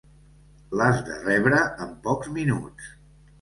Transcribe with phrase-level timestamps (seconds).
[0.79, 2.91] L'has de rebre en pocs minuts.